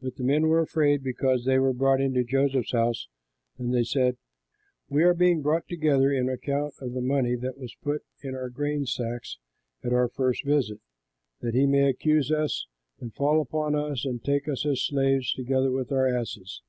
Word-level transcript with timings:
But 0.00 0.16
the 0.16 0.24
men 0.24 0.46
were 0.48 0.60
afraid, 0.62 1.02
because 1.02 1.44
they 1.44 1.58
were 1.58 1.74
brought 1.74 2.00
into 2.00 2.24
Joseph's 2.24 2.72
house, 2.72 3.06
and 3.58 3.70
they 3.74 3.84
said, 3.84 4.16
"We 4.88 5.02
are 5.04 5.12
being 5.12 5.42
brought 5.42 5.64
in 5.68 5.86
on 5.90 6.28
account 6.30 6.72
of 6.80 6.94
the 6.94 7.02
money 7.02 7.36
that 7.36 7.58
was 7.58 7.74
put 7.82 8.02
in 8.22 8.34
our 8.34 8.48
grain 8.48 8.86
sacks 8.86 9.36
at 9.84 9.92
our 9.92 10.08
first 10.08 10.42
visit, 10.46 10.80
that 11.42 11.52
he 11.54 11.66
may 11.66 11.86
accuse 11.90 12.32
us 12.32 12.66
and 12.98 13.12
fall 13.14 13.42
upon 13.42 13.74
us 13.74 14.06
and 14.06 14.24
take 14.24 14.48
us 14.48 14.64
as 14.64 14.80
slaves, 14.80 15.34
together 15.34 15.70
with 15.70 15.92
our 15.92 16.08
asses." 16.08 16.62